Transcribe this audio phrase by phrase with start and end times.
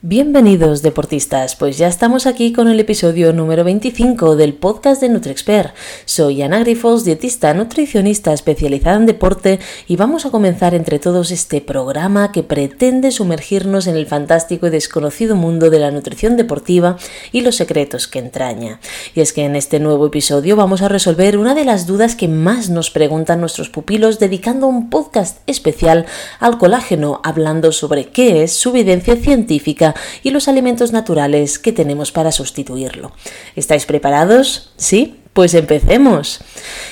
[0.00, 5.74] Bienvenidos deportistas, pues ya estamos aquí con el episodio número 25 del podcast de NutriExpert.
[6.04, 9.58] Soy Ana Grifos, dietista nutricionista especializada en deporte
[9.88, 14.70] y vamos a comenzar entre todos este programa que pretende sumergirnos en el fantástico y
[14.70, 16.96] desconocido mundo de la nutrición deportiva
[17.32, 18.78] y los secretos que entraña.
[19.16, 22.28] Y es que en este nuevo episodio vamos a resolver una de las dudas que
[22.28, 26.06] más nos preguntan nuestros pupilos dedicando un podcast especial
[26.38, 29.87] al colágeno hablando sobre qué es su evidencia científica
[30.22, 33.12] y los alimentos naturales que tenemos para sustituirlo.
[33.56, 34.72] ¿Estáis preparados?
[34.76, 35.16] ¿Sí?
[35.38, 36.40] Pues empecemos.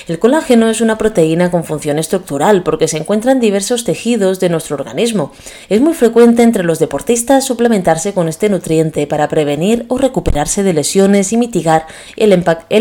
[0.07, 4.49] El colágeno es una proteína con función estructural porque se encuentra en diversos tejidos de
[4.51, 5.33] nuestro organismo.
[5.69, 10.75] Es muy frecuente entre los deportistas suplementarse con este nutriente para prevenir o recuperarse de
[10.75, 12.33] lesiones y mitigar el,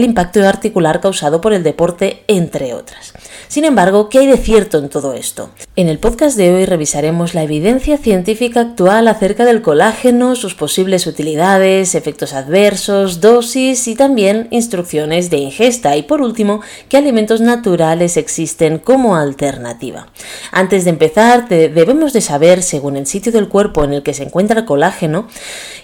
[0.04, 3.13] impacto articular causado por el deporte, entre otras.
[3.48, 5.49] Sin embargo, ¿qué hay de cierto en todo esto?
[5.76, 11.05] En el podcast de hoy revisaremos la evidencia científica actual acerca del colágeno, sus posibles
[11.05, 18.18] utilidades, efectos adversos, dosis y también instrucciones de ingesta y por último, qué alimentos naturales
[18.18, 20.07] existen como alternativa.
[20.51, 24.23] Antes de empezar, debemos de saber, según el sitio del cuerpo en el que se
[24.23, 25.27] encuentra el colágeno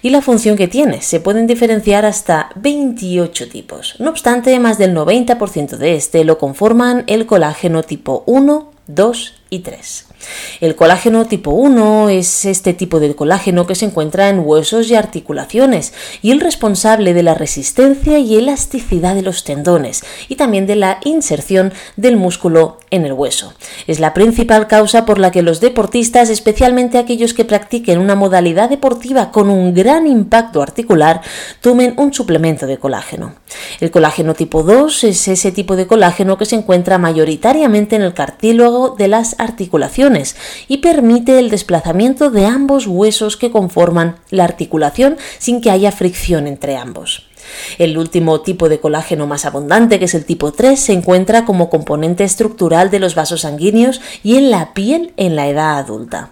[0.01, 1.01] y la función que tiene.
[1.01, 3.95] Se pueden diferenciar hasta 28 tipos.
[3.99, 7.50] No obstante, más del 90% de este lo conforman el colágeno
[7.83, 10.05] tipo 1, 2 y 3.
[10.61, 14.95] El colágeno tipo 1 es este tipo de colágeno que se encuentra en huesos y
[14.95, 20.75] articulaciones y el responsable de la resistencia y elasticidad de los tendones y también de
[20.77, 23.53] la inserción del músculo en el hueso.
[23.87, 28.69] Es la principal causa por la que los deportistas, especialmente aquellos que practiquen una modalidad
[28.69, 31.21] deportiva con un gran impacto articular,
[31.59, 33.33] tomen un suplemento de colágeno.
[33.79, 38.13] El colágeno tipo 2 es ese tipo de colágeno que se encuentra mayoritariamente en el
[38.13, 40.35] cartílago de las articulaciones
[40.67, 46.47] y permite el desplazamiento de ambos huesos que conforman la articulación sin que haya fricción
[46.47, 47.27] entre ambos.
[47.77, 51.69] El último tipo de colágeno más abundante, que es el tipo 3, se encuentra como
[51.69, 56.31] componente estructural de los vasos sanguíneos y en la piel en la edad adulta.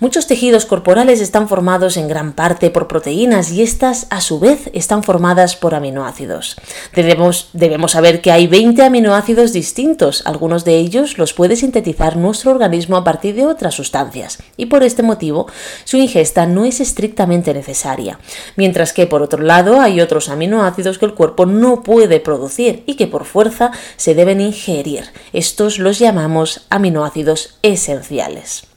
[0.00, 4.70] Muchos tejidos corporales están formados en gran parte por proteínas y estas a su vez
[4.72, 6.56] están formadas por aminoácidos.
[6.94, 7.50] Debemos,
[7.90, 13.04] saber que hay 20 aminoácidos distintos, algunos de ellos los puede sintetizar nuestro organismo a
[13.04, 15.46] partir de otras sustancias y por este motivo
[15.84, 18.18] su ingesta no es estrictamente necesaria,
[18.56, 22.94] mientras que por otro lado hay otros aminoácidos que el cuerpo no puede producir y
[22.94, 25.04] que por fuerza se deben ingerir.
[25.32, 28.73] Estos los llamamos aminoácidos esenciales.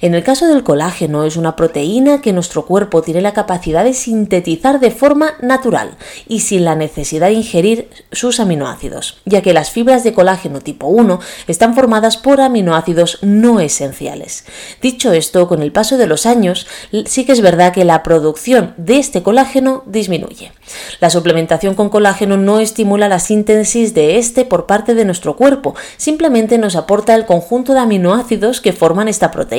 [0.00, 3.94] En el caso del colágeno es una proteína que nuestro cuerpo tiene la capacidad de
[3.94, 5.96] sintetizar de forma natural
[6.26, 10.88] y sin la necesidad de ingerir sus aminoácidos, ya que las fibras de colágeno tipo
[10.88, 14.44] 1 están formadas por aminoácidos no esenciales.
[14.80, 16.66] Dicho esto, con el paso de los años,
[17.06, 20.52] sí que es verdad que la producción de este colágeno disminuye.
[21.00, 25.74] La suplementación con colágeno no estimula la síntesis de este por parte de nuestro cuerpo,
[25.96, 29.51] simplemente nos aporta el conjunto de aminoácidos que forman esta proteína,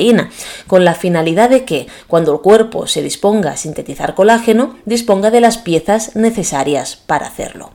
[0.66, 5.40] con la finalidad de que, cuando el cuerpo se disponga a sintetizar colágeno, disponga de
[5.40, 7.70] las piezas necesarias para hacerlo.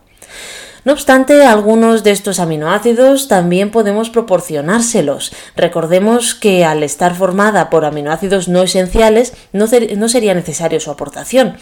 [0.89, 5.31] No obstante, algunos de estos aminoácidos también podemos proporcionárselos.
[5.55, 11.57] Recordemos que al estar formada por aminoácidos no esenciales, no, sería necesario su aportación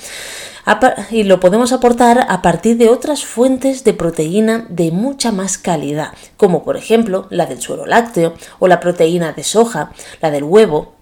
[1.11, 6.13] y lo podemos aportar a partir de otras fuentes de proteína de mucha más calidad,
[6.37, 10.93] como por ejemplo la del suero lácteo o la proteína de soja, la del huevo,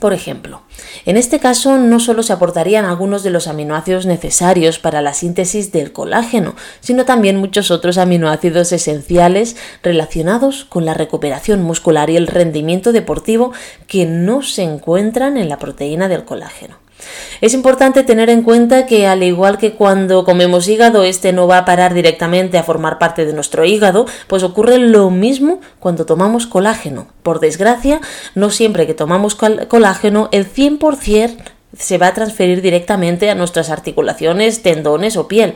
[0.00, 0.62] por ejemplo,
[1.04, 5.70] en este caso no solo se aportarían algunos de los aminoácidos necesarios para la síntesis
[5.70, 12.26] del colágeno, sino también muchos otros aminoácidos esenciales relacionados con la recuperación muscular y el
[12.26, 13.52] rendimiento deportivo
[13.86, 16.81] que no se encuentran en la proteína del colágeno.
[17.40, 21.58] Es importante tener en cuenta que al igual que cuando comemos hígado, este no va
[21.58, 26.46] a parar directamente a formar parte de nuestro hígado, pues ocurre lo mismo cuando tomamos
[26.46, 27.08] colágeno.
[27.22, 28.00] Por desgracia,
[28.34, 34.62] no siempre que tomamos colágeno el 100% se va a transferir directamente a nuestras articulaciones,
[34.62, 35.54] tendones o piel.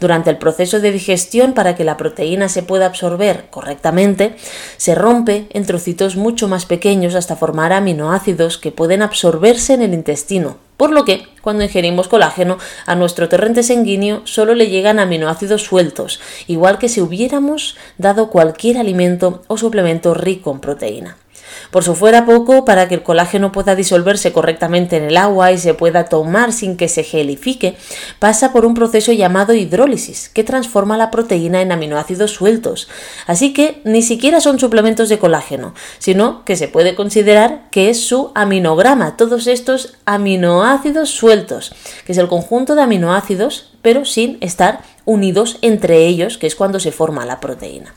[0.00, 4.36] Durante el proceso de digestión, para que la proteína se pueda absorber correctamente,
[4.76, 9.94] se rompe en trocitos mucho más pequeños hasta formar aminoácidos que pueden absorberse en el
[9.94, 10.56] intestino.
[10.78, 12.56] Por lo que, cuando ingerimos colágeno,
[12.86, 18.78] a nuestro torrente sanguíneo solo le llegan aminoácidos sueltos, igual que si hubiéramos dado cualquier
[18.78, 21.16] alimento o suplemento rico en proteína.
[21.70, 25.58] Por su fuera poco, para que el colágeno pueda disolverse correctamente en el agua y
[25.58, 27.76] se pueda tomar sin que se gelifique,
[28.18, 32.88] pasa por un proceso llamado hidrólisis, que transforma la proteína en aminoácidos sueltos.
[33.26, 38.00] Así que ni siquiera son suplementos de colágeno, sino que se puede considerar que es
[38.00, 41.74] su aminograma, todos estos aminoácidos sueltos,
[42.06, 46.80] que es el conjunto de aminoácidos, pero sin estar unidos entre ellos, que es cuando
[46.80, 47.94] se forma la proteína.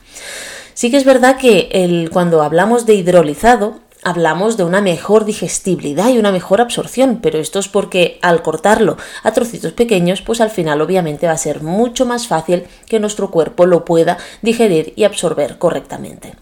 [0.74, 6.08] Sí que es verdad que el, cuando hablamos de hidrolizado, hablamos de una mejor digestibilidad
[6.10, 10.50] y una mejor absorción, pero esto es porque al cortarlo a trocitos pequeños, pues al
[10.50, 15.04] final obviamente va a ser mucho más fácil que nuestro cuerpo lo pueda digerir y
[15.04, 16.34] absorber correctamente.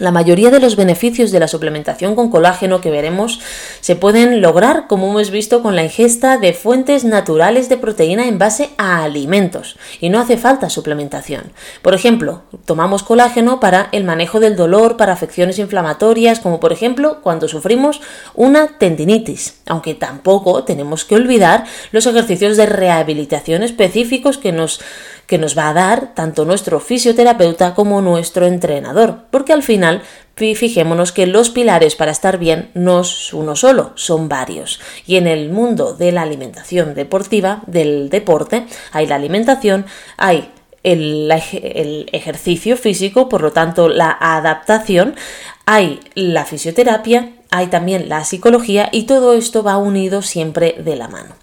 [0.00, 3.38] La mayoría de los beneficios de la suplementación con colágeno que veremos
[3.82, 8.38] se pueden lograr, como hemos visto, con la ingesta de fuentes naturales de proteína en
[8.38, 11.52] base a alimentos y no hace falta suplementación.
[11.82, 17.18] Por ejemplo, tomamos colágeno para el manejo del dolor, para afecciones inflamatorias, como por ejemplo
[17.20, 18.00] cuando sufrimos
[18.34, 24.80] una tendinitis, aunque tampoco tenemos que olvidar los ejercicios de rehabilitación específicos que nos
[25.30, 30.02] que nos va a dar tanto nuestro fisioterapeuta como nuestro entrenador, porque al final
[30.34, 34.80] fijémonos que los pilares para estar bien no es uno solo, son varios.
[35.06, 39.86] Y en el mundo de la alimentación deportiva, del deporte, hay la alimentación,
[40.16, 40.50] hay
[40.82, 41.30] el,
[41.62, 45.14] el, ejercicio físico, por lo tanto la adaptación,
[45.64, 51.08] hay la fisioterapia, hay también la psicología y todo esto va unido siempre de la
[51.08, 51.34] mano.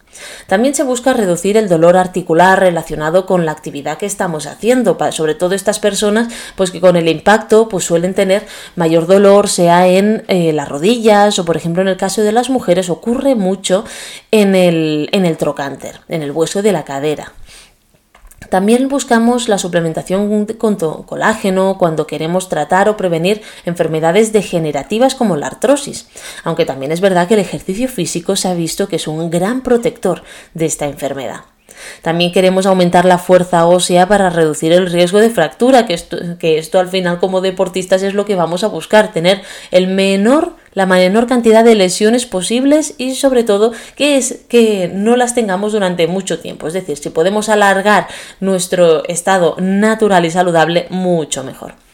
[0.48, 5.36] También se busca reducir el dolor articular relacionado con la actividad que estamos haciendo, sobre
[5.36, 8.46] todo estas personas pues que con el impacto pues suelen tener
[8.76, 12.50] mayor dolor, sea en eh, las rodillas o por ejemplo en el caso de las
[12.50, 13.84] mujeres ocurre mucho
[14.32, 17.34] en el, en el trocánter, en el hueso de la cadera.
[18.50, 25.48] También buscamos la suplementación con colágeno cuando queremos tratar o prevenir enfermedades degenerativas como la
[25.48, 26.08] artrosis,
[26.44, 29.62] aunque también es verdad que el ejercicio físico se ha visto que es un gran
[29.62, 30.24] protector
[30.54, 31.42] de esta enfermedad.
[32.02, 35.94] También queremos aumentar la fuerza ósea para reducir el riesgo de fractura, que
[36.58, 39.42] esto, al final como deportistas es lo que vamos a buscar, tener
[39.72, 45.16] el menor la menor cantidad de lesiones posibles y sobre todo que es que no
[45.16, 46.68] las tengamos durante mucho tiempo.
[46.68, 48.06] Es decir, si podemos alargar
[48.42, 51.87] nuestro estado natural y saludable, mucho mejor.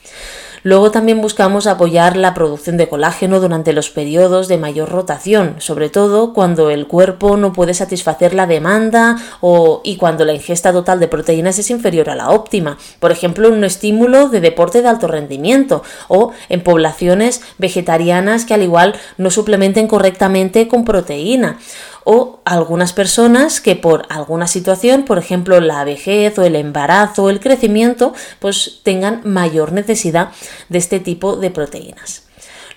[0.64, 5.90] Luego también buscamos apoyar la producción de colágeno durante los periodos de mayor rotación, sobre
[5.90, 11.02] todo cuando el cuerpo no puede satisfacer la demanda o, y cuando la ingesta total
[11.02, 12.78] de proteínas es inferior a la óptima.
[13.02, 18.54] Por ejemplo, en un estímulo de deporte de alto rendimiento o en poblaciones vegetarianas que
[18.54, 21.60] al igual no suplementen correctamente con proteína
[22.04, 27.30] o algunas personas que por alguna situación, por ejemplo la vejez o el embarazo o
[27.30, 30.30] el crecimiento, pues tengan mayor necesidad
[30.70, 32.24] de este tipo de proteínas.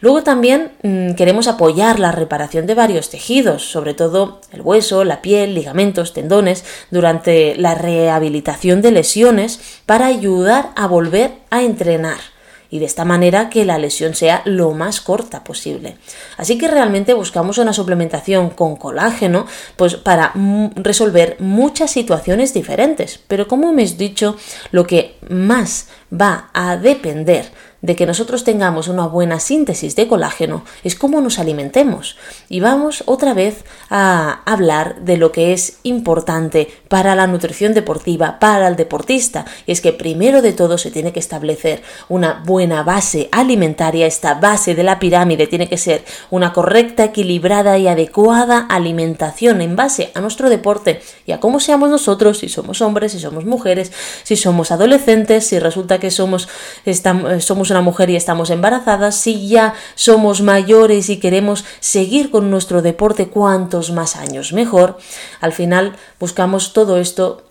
[0.01, 5.23] Luego también mm, queremos apoyar la reparación de varios tejidos, sobre todo el hueso, la
[5.23, 12.36] piel, ligamentos, tendones, durante la rehabilitación de lesiones para ayudar a volver a entrenar
[12.71, 15.97] y de esta manera que la lesión sea lo más corta posible.
[16.37, 19.47] Así que realmente buscamos una suplementación con colágeno
[19.77, 20.33] pues para
[20.77, 24.37] resolver muchas situaciones diferentes, pero como hemos dicho,
[24.71, 27.51] lo que más va a depender
[27.83, 32.17] de que nosotros tengamos una buena síntesis de colágeno es cómo nos alimentemos.
[32.49, 38.39] Y vamos otra vez a hablar de lo que es importante para la nutrición deportiva,
[38.39, 39.45] para el deportista.
[39.67, 44.07] Y es que primero de todo se tiene que establecer una buena base alimentaria.
[44.07, 49.77] Esta base de la pirámide tiene que ser una correcta, equilibrada y adecuada alimentación en
[49.77, 53.93] base a nuestro deporte y a cómo seamos nosotros, si somos hombres, si somos mujeres,
[54.23, 56.49] si somos adolescentes, si resulta que somos,
[56.85, 62.83] estamos, una mujer y estamos embarazadas, si ya somos mayores y queremos seguir con nuestro
[62.83, 64.99] deporte cuantos más años mejor,
[65.41, 67.43] al final buscamos todo esto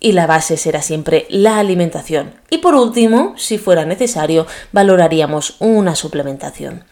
[0.00, 2.34] y la base será siempre la alimentación.
[2.48, 6.84] Y por último, si fuera necesario, valoraríamos una suplementación.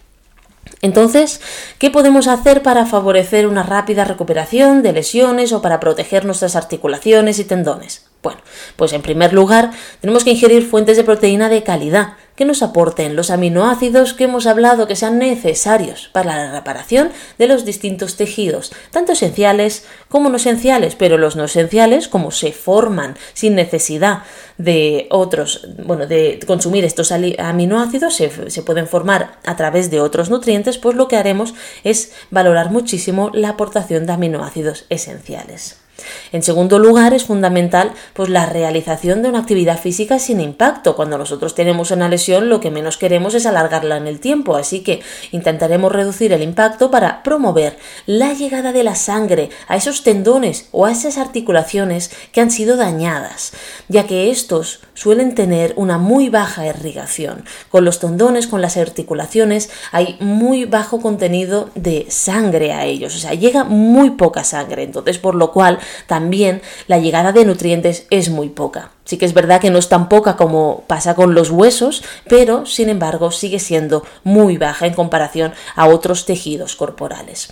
[0.82, 1.40] Entonces,
[1.78, 7.38] ¿qué podemos hacer para favorecer una rápida recuperación de lesiones o para proteger nuestras articulaciones
[7.38, 8.06] y tendones?
[8.22, 8.40] Bueno,
[8.76, 9.70] pues en primer lugar
[10.00, 14.46] tenemos que ingerir fuentes de proteína de calidad que nos aporten los aminoácidos que hemos
[14.46, 20.36] hablado que sean necesarios para la reparación de los distintos tejidos, tanto esenciales como no
[20.36, 24.22] esenciales, pero los no esenciales, como se forman sin necesidad
[24.56, 30.30] de otros, bueno, de consumir estos aminoácidos, se, se pueden formar a través de otros
[30.30, 35.87] nutrientes, pues lo que haremos es valorar muchísimo la aportación de aminoácidos esenciales.
[36.32, 40.96] En segundo lugar, es fundamental pues, la realización de una actividad física sin impacto.
[40.96, 44.80] Cuando nosotros tenemos una lesión, lo que menos queremos es alargarla en el tiempo, así
[44.80, 45.00] que
[45.32, 50.86] intentaremos reducir el impacto para promover la llegada de la sangre a esos tendones o
[50.86, 53.52] a esas articulaciones que han sido dañadas,
[53.88, 57.44] ya que estos suelen tener una muy baja irrigación.
[57.70, 63.18] Con los tendones, con las articulaciones, hay muy bajo contenido de sangre a ellos, o
[63.18, 68.30] sea, llega muy poca sangre, entonces por lo cual también la llegada de nutrientes es
[68.30, 68.92] muy poca.
[69.08, 72.66] Sí que es verdad que no es tan poca como pasa con los huesos, pero
[72.66, 77.48] sin embargo sigue siendo muy baja en comparación a otros tejidos corporales.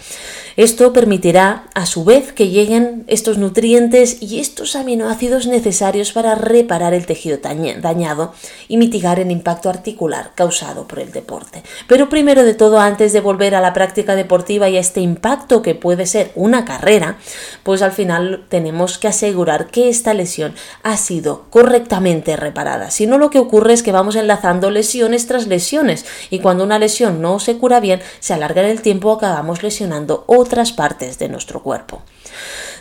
[0.59, 6.93] Esto permitirá a su vez que lleguen estos nutrientes y estos aminoácidos necesarios para reparar
[6.93, 8.35] el tejido dañado
[8.69, 11.63] y mitigar el impacto articular causado por el deporte.
[11.89, 15.63] Pero primero de todo, antes de volver a la práctica deportiva y a este impacto
[15.63, 17.17] que puede ser una carrera,
[17.63, 22.91] pues al final tenemos que asegurar que esta lesión ha sido correctamente reparada.
[22.91, 26.79] Si no, lo que ocurre es que vamos enlazando lesiones tras lesiones y cuando una
[26.79, 31.63] lesión no se cura bien, se alarga el tiempo, acabamos lesionando otras partes de nuestro
[31.63, 32.03] cuerpo.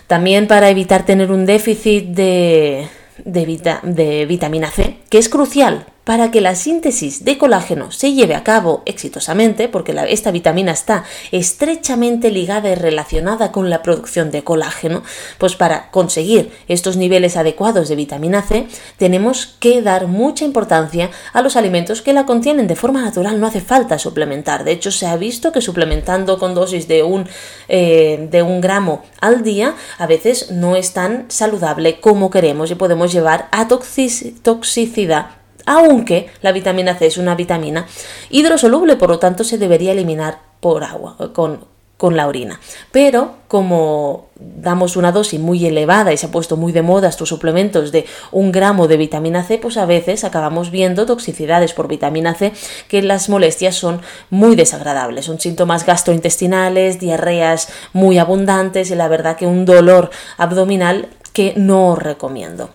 [0.08, 2.88] También para evitar tener un déficit de,
[3.24, 8.44] de vitamina C, que es crucial para que la síntesis de colágeno se lleve a
[8.44, 15.04] cabo exitosamente, porque esta vitamina está estrechamente ligada y relacionada con la producción de colágeno,
[15.40, 21.42] pues para conseguir estos niveles adecuados de vitamina C tenemos que dar mucha importancia a
[21.42, 24.64] los alimentos que la contienen de forma natural, no hace falta suplementar.
[24.64, 27.28] De hecho, se ha visto que suplementando con dosis de un,
[27.68, 32.76] eh, de un gramo al día a veces no es tan saludable como queremos y
[32.76, 37.86] podemos llevar a toxicidad aunque la vitamina C es una vitamina
[38.30, 41.66] hidrosoluble, por lo tanto se debería eliminar por agua, con,
[41.98, 42.60] con la orina.
[42.92, 47.30] Pero como damos una dosis muy elevada y se ha puesto muy de moda estos
[47.30, 52.34] suplementos de un gramo de vitamina C, pues a veces acabamos viendo toxicidades por vitamina
[52.34, 52.52] C
[52.88, 55.26] que las molestias son muy desagradables.
[55.26, 61.96] Son síntomas gastrointestinales, diarreas muy abundantes y la verdad que un dolor abdominal que no
[61.96, 62.70] recomiendo.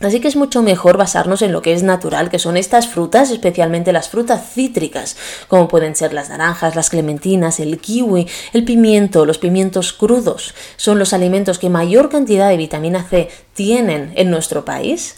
[0.00, 3.30] Así que es mucho mejor basarnos en lo que es natural, que son estas frutas,
[3.30, 5.16] especialmente las frutas cítricas,
[5.48, 10.54] como pueden ser las naranjas, las clementinas, el kiwi, el pimiento, los pimientos crudos.
[10.76, 15.16] Son los alimentos que mayor cantidad de vitamina C tienen en nuestro país.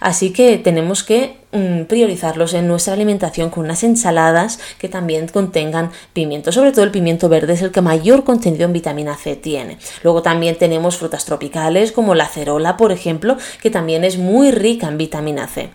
[0.00, 5.92] Así que tenemos que mm, priorizarlos en nuestra alimentación con unas ensaladas que también contengan
[6.14, 6.52] pimiento.
[6.52, 9.78] Sobre todo el pimiento verde es el que mayor contenido en vitamina C tiene.
[10.02, 14.88] Luego también tenemos frutas tropicales como la cerola, por ejemplo, que también es muy rica
[14.88, 15.70] en vitamina C.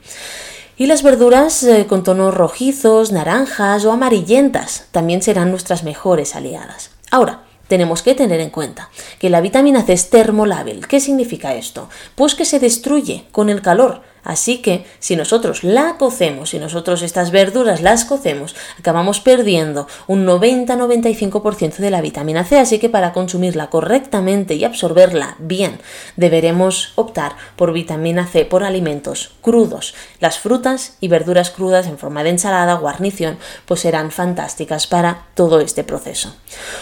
[0.78, 6.92] Y las verduras eh, con tonos rojizos, naranjas o amarillentas también serán nuestras mejores aliadas.
[7.12, 10.88] Ahora, tenemos que tener en cuenta que la vitamina C es termolábil.
[10.88, 11.90] ¿Qué significa esto?
[12.16, 17.04] Pues que se destruye con el calor Así que si nosotros la cocemos, si nosotros
[17.04, 22.60] estas verduras las cocemos, acabamos perdiendo un 90-95% de la vitamina C.
[22.60, 25.80] Así que para consumirla correctamente y absorberla bien,
[26.18, 29.94] deberemos optar por vitamina C por alimentos crudos.
[30.20, 35.60] Las frutas y verduras crudas en forma de ensalada, guarnición, pues serán fantásticas para todo
[35.60, 36.36] este proceso.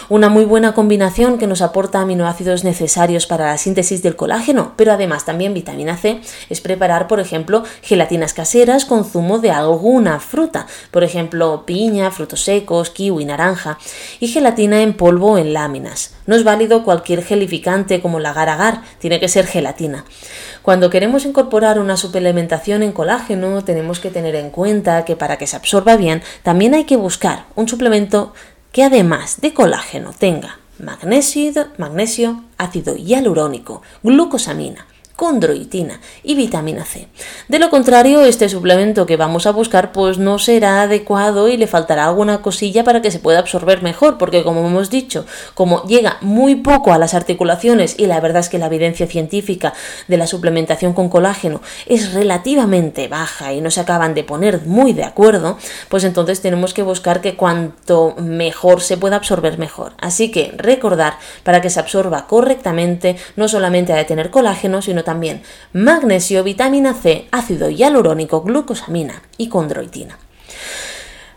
[0.08, 4.92] Una muy buena combinación que nos aporta aminoácidos necesarios para la síntesis del colágeno, pero
[4.92, 10.20] además también vitamina C, es preparar, por ejemplo, ejemplo, gelatinas caseras con zumo de alguna
[10.20, 13.76] fruta, por ejemplo, piña, frutos secos, kiwi, naranja,
[14.20, 16.14] y gelatina en polvo en láminas.
[16.26, 20.04] No es válido cualquier gelificante como el agar-agar, tiene que ser gelatina.
[20.62, 25.48] Cuando queremos incorporar una suplementación en colágeno, tenemos que tener en cuenta que para que
[25.48, 28.32] se absorba bien, también hay que buscar un suplemento
[28.70, 37.08] que además de colágeno tenga magnesio, magnesio ácido hialurónico, glucosamina, condroitina y vitamina C.
[37.48, 41.66] De lo contrario, este suplemento que vamos a buscar pues no será adecuado y le
[41.66, 46.18] faltará alguna cosilla para que se pueda absorber mejor, porque como hemos dicho, como llega
[46.20, 49.72] muy poco a las articulaciones y la verdad es que la evidencia científica
[50.08, 54.92] de la suplementación con colágeno es relativamente baja y no se acaban de poner muy
[54.92, 59.92] de acuerdo, pues entonces tenemos que buscar que cuanto mejor se pueda absorber mejor.
[60.00, 65.03] Así que recordar para que se absorba correctamente no solamente ha de tener colágeno, sino
[65.04, 65.42] también
[65.72, 70.18] magnesio, vitamina C, ácido hialurónico, glucosamina y condroitina.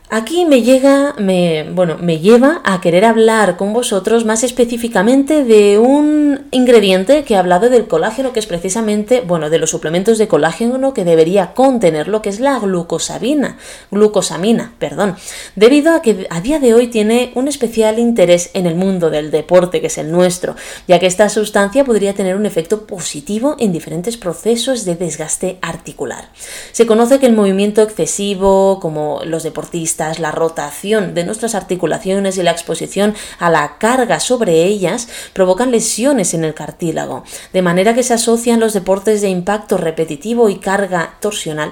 [0.09, 5.77] Aquí me llega, me, bueno, me lleva a querer hablar con vosotros más específicamente de
[5.79, 10.29] un ingrediente que he hablado del colágeno, que es precisamente, bueno, de los suplementos de
[10.29, 13.57] colágeno que debería contener lo que es la glucosamina,
[13.91, 15.17] glucosamina, perdón,
[15.57, 19.29] debido a que a día de hoy tiene un especial interés en el mundo del
[19.29, 20.55] deporte, que es el nuestro,
[20.87, 26.29] ya que esta sustancia podría tener un efecto positivo en diferentes procesos de desgaste articular.
[26.71, 32.43] Se conoce que el movimiento excesivo, como los deportistas, la rotación de nuestras articulaciones y
[32.43, 37.23] la exposición a la carga sobre ellas provocan lesiones en el cartílago,
[37.53, 41.71] de manera que se asocian los deportes de impacto repetitivo y carga torsional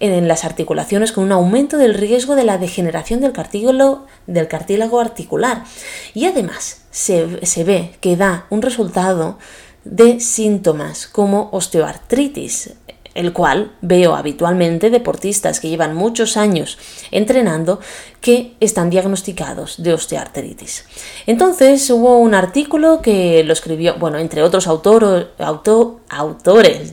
[0.00, 5.00] en las articulaciones con un aumento del riesgo de la degeneración del cartílago, del cartílago
[5.00, 5.64] articular.
[6.12, 9.38] Y además se, se ve que da un resultado
[9.84, 12.74] de síntomas como osteoartritis,
[13.14, 16.78] el cual veo habitualmente deportistas que llevan muchos años
[17.10, 17.80] entrenando
[18.20, 20.84] que están diagnosticados de osteoartritis.
[21.26, 25.26] Entonces hubo un artículo que lo escribió, bueno, entre otros autores,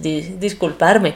[0.02, 1.14] disculparme,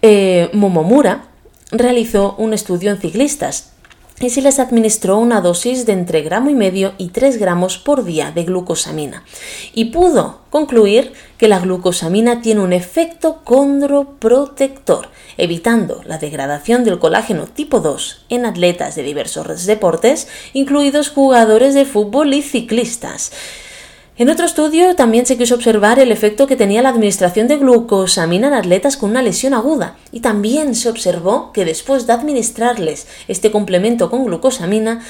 [0.00, 1.26] eh, Momomura
[1.70, 3.72] realizó un estudio en ciclistas
[4.20, 8.04] y se les administró una dosis de entre gramo y medio y 3 gramos por
[8.04, 9.24] día de glucosamina.
[9.74, 17.48] Y pudo concluir que la glucosamina tiene un efecto condroprotector, evitando la degradación del colágeno
[17.48, 23.32] tipo 2 en atletas de diversos deportes, incluidos jugadores de fútbol y ciclistas.
[24.16, 28.46] En otro estudio también se quiso observar el efecto que tenía la administración de glucosamina
[28.46, 33.50] en atletas con una lesión aguda y también se observó que después de administrarles este
[33.50, 35.00] complemento con glucosamina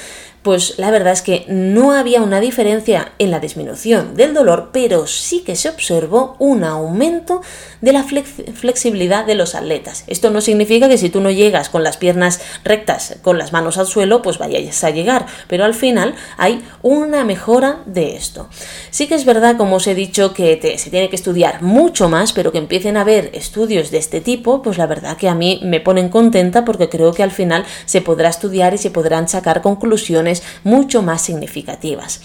[0.43, 5.07] pues la verdad es que no había una diferencia en la disminución del dolor, pero
[5.07, 7.41] sí que se observó un aumento
[7.81, 10.03] de la flexibilidad de los atletas.
[10.07, 13.77] Esto no significa que si tú no llegas con las piernas rectas, con las manos
[13.77, 18.49] al suelo, pues vayas a llegar, pero al final hay una mejora de esto.
[18.89, 22.33] Sí que es verdad, como os he dicho, que se tiene que estudiar mucho más,
[22.33, 25.61] pero que empiecen a haber estudios de este tipo, pues la verdad que a mí
[25.63, 29.61] me ponen contenta porque creo que al final se podrá estudiar y se podrán sacar
[29.61, 30.32] conclusiones
[30.63, 32.21] mucho más significativas.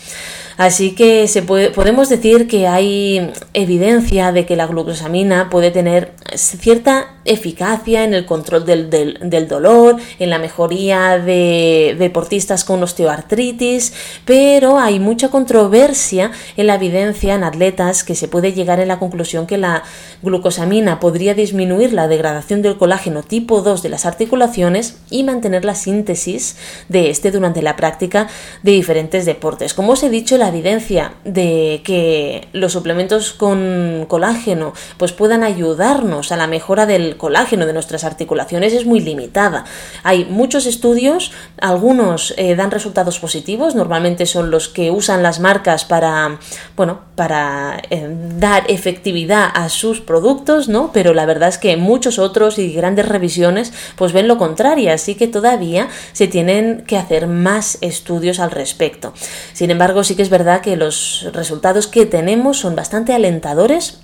[0.58, 1.30] Así que
[1.72, 8.26] podemos decir que hay evidencia de que la glucosamina puede tener cierta eficacia en el
[8.26, 13.92] control del, dolor, en la mejoría de deportistas con osteoartritis,
[14.24, 18.98] pero hay mucha controversia en la evidencia en atletas que se puede llegar a la
[18.98, 19.84] conclusión que la
[20.22, 25.76] glucosamina podría disminuir la degradación del colágeno tipo 2 de las articulaciones y mantener la
[25.76, 26.56] síntesis
[26.88, 29.74] de este durante la práctica de diferentes deportes.
[29.74, 36.32] Como os he dicho, la evidencia de que los suplementos con colágeno pues puedan ayudarnos
[36.32, 39.64] a la mejora del colágeno de nuestras articulaciones es muy limitada.
[40.02, 45.84] Hay muchos estudios, algunos eh, dan resultados positivos, normalmente son los que usan las marcas
[45.84, 46.38] para,
[46.76, 50.90] bueno, para eh, dar efectividad a sus productos, ¿no?
[50.92, 55.14] Pero la verdad es que muchos otros y grandes revisiones pues ven lo contrario, así
[55.14, 59.12] que todavía se tienen que hacer más estudios al respecto.
[59.52, 64.00] Sin embargo, sí que es verdad que los resultados que tenemos son bastante alentadores,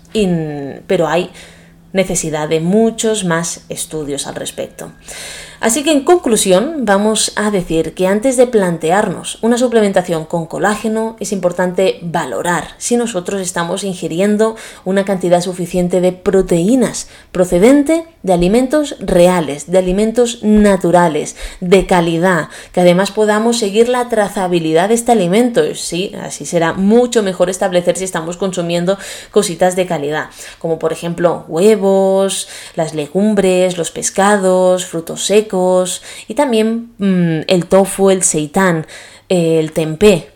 [0.86, 1.30] pero hay
[1.94, 4.92] necesidad de muchos más estudios al respecto.
[5.60, 11.16] Así que en conclusión vamos a decir que antes de plantearnos una suplementación con colágeno
[11.20, 18.96] es importante valorar si nosotros estamos ingiriendo una cantidad suficiente de proteínas procedente de alimentos
[19.00, 25.62] reales, de alimentos naturales, de calidad, que además podamos seguir la trazabilidad de este alimento.
[25.74, 28.98] Sí, así será mucho mejor establecer si estamos consumiendo
[29.30, 30.28] cositas de calidad,
[30.58, 31.83] como por ejemplo huevos,
[32.74, 38.86] las legumbres, los pescados, frutos secos, y también mm, el tofu, el seitán,
[39.28, 40.30] el tempeh,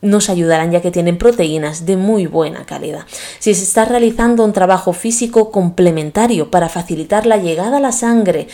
[0.00, 3.04] nos ayudarán ya que tienen proteínas de muy buena calidad.
[3.38, 8.46] Si se está realizando un trabajo físico complementario para facilitar la llegada a la sangre,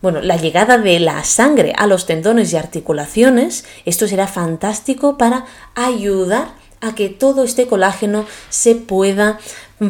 [0.00, 5.44] bueno, la llegada de la sangre a los tendones y articulaciones, esto será fantástico para
[5.76, 9.38] ayudar a que todo este colágeno se pueda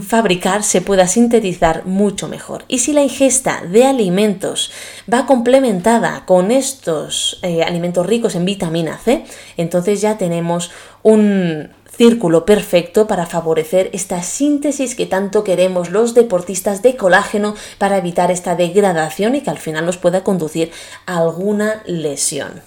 [0.00, 2.64] fabricar, se pueda sintetizar mucho mejor.
[2.68, 4.70] Y si la ingesta de alimentos
[5.12, 9.24] va complementada con estos eh, alimentos ricos en vitamina C,
[9.56, 10.70] entonces ya tenemos
[11.02, 17.98] un círculo perfecto para favorecer esta síntesis que tanto queremos los deportistas de colágeno para
[17.98, 20.72] evitar esta degradación y que al final nos pueda conducir
[21.06, 22.62] a alguna lesión.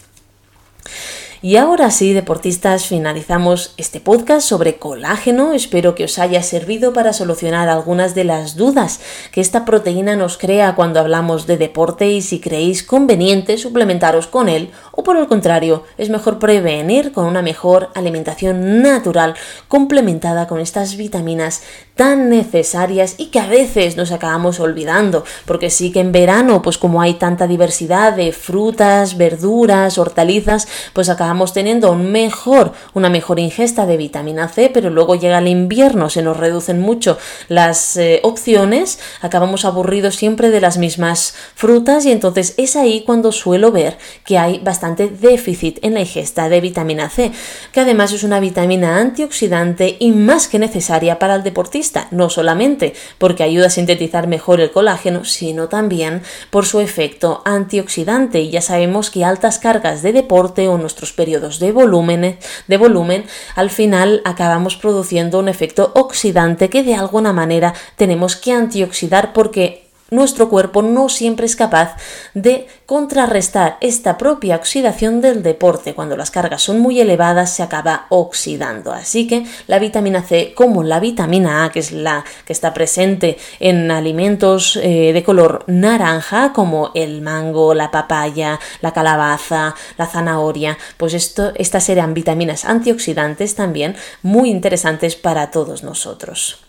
[1.41, 5.53] Y ahora sí, deportistas, finalizamos este podcast sobre colágeno.
[5.53, 10.37] Espero que os haya servido para solucionar algunas de las dudas que esta proteína nos
[10.37, 15.27] crea cuando hablamos de deporte y si creéis conveniente suplementaros con él o por el
[15.27, 19.35] contrario, es mejor prevenir con una mejor alimentación natural
[19.67, 21.63] complementada con estas vitaminas
[21.95, 26.77] tan necesarias y que a veces nos acabamos olvidando, porque sí que en verano, pues
[26.77, 33.39] como hay tanta diversidad de frutas, verduras, hortalizas, pues acabamos teniendo un mejor, una mejor
[33.39, 38.19] ingesta de vitamina C, pero luego llega el invierno, se nos reducen mucho las eh,
[38.23, 43.97] opciones, acabamos aburridos siempre de las mismas frutas y entonces es ahí cuando suelo ver
[44.25, 47.31] que hay bastante déficit en la ingesta de vitamina C,
[47.71, 52.93] que además es una vitamina antioxidante y más que necesaria para el deportista no solamente
[53.17, 58.41] porque ayuda a sintetizar mejor el colágeno, sino también por su efecto antioxidante.
[58.41, 63.25] Y ya sabemos que altas cargas de deporte o nuestros periodos de volumen, de volumen
[63.55, 69.84] al final acabamos produciendo un efecto oxidante que de alguna manera tenemos que antioxidar porque
[70.11, 71.95] nuestro cuerpo no siempre es capaz
[72.33, 75.95] de contrarrestar esta propia oxidación del deporte.
[75.95, 78.91] Cuando las cargas son muy elevadas se acaba oxidando.
[78.91, 83.37] Así que la vitamina C, como la vitamina A, que es la que está presente
[83.59, 90.77] en alimentos eh, de color naranja, como el mango, la papaya, la calabaza, la zanahoria,
[90.97, 96.59] pues esto, estas serán vitaminas antioxidantes también muy interesantes para todos nosotros.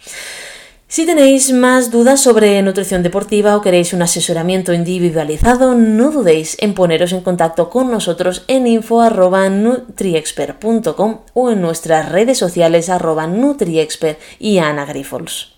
[0.89, 6.75] Si tenéis más dudas sobre nutrición deportiva o queréis un asesoramiento individualizado, no dudéis en
[6.75, 14.59] poneros en contacto con nosotros en info.nutriexpert.com o en nuestras redes sociales arroba nutriexpert y
[14.59, 15.56] Ana Grifols.